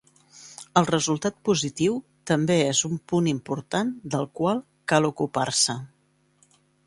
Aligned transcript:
El 0.79 0.87
resultat 0.91 1.35
positiu 1.49 1.99
també 2.31 2.55
és 2.69 2.81
un 2.89 2.97
punt 3.13 3.29
important 3.33 3.93
del 4.15 4.27
qual 4.39 4.65
cal 4.93 5.09
ocupar-se. 5.13 5.79